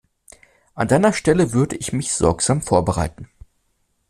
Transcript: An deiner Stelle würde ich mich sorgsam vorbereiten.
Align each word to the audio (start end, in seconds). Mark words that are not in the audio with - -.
An 0.73 0.87
deiner 0.87 1.13
Stelle 1.13 1.53
würde 1.53 1.75
ich 1.75 1.93
mich 1.93 2.11
sorgsam 2.11 2.63
vorbereiten. 2.63 3.29